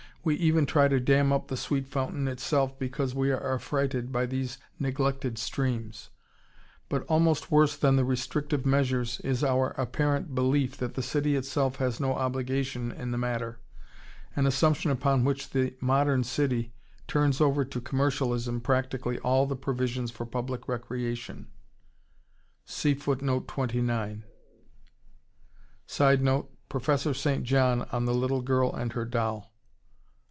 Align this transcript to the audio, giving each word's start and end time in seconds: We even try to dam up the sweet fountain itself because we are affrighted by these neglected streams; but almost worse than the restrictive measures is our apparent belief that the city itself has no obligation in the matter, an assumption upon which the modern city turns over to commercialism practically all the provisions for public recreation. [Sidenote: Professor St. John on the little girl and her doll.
We 0.23 0.35
even 0.35 0.67
try 0.67 0.87
to 0.87 0.99
dam 0.99 1.33
up 1.33 1.47
the 1.47 1.57
sweet 1.57 1.87
fountain 1.87 2.27
itself 2.27 2.77
because 2.77 3.15
we 3.15 3.31
are 3.31 3.55
affrighted 3.55 4.11
by 4.11 4.27
these 4.27 4.59
neglected 4.77 5.39
streams; 5.39 6.11
but 6.89 7.01
almost 7.07 7.49
worse 7.49 7.75
than 7.75 7.95
the 7.95 8.05
restrictive 8.05 8.63
measures 8.63 9.19
is 9.21 9.43
our 9.43 9.69
apparent 9.79 10.35
belief 10.35 10.77
that 10.77 10.93
the 10.93 11.01
city 11.01 11.35
itself 11.35 11.77
has 11.77 11.99
no 11.99 12.13
obligation 12.13 12.91
in 12.91 13.09
the 13.09 13.17
matter, 13.17 13.61
an 14.35 14.45
assumption 14.45 14.91
upon 14.91 15.25
which 15.25 15.49
the 15.49 15.73
modern 15.81 16.23
city 16.23 16.71
turns 17.07 17.41
over 17.41 17.65
to 17.65 17.81
commercialism 17.81 18.61
practically 18.61 19.17
all 19.21 19.47
the 19.47 19.55
provisions 19.55 20.11
for 20.11 20.27
public 20.27 20.67
recreation. 20.67 21.47
[Sidenote: 22.63 23.47
Professor 26.69 27.13
St. 27.15 27.43
John 27.43 27.81
on 27.91 28.05
the 28.05 28.13
little 28.13 28.41
girl 28.43 28.71
and 28.71 28.93
her 28.93 29.05
doll. 29.05 29.47